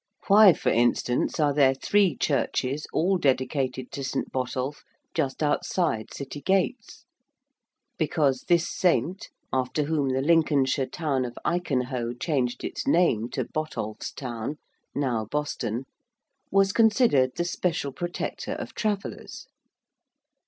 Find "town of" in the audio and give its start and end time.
10.87-11.37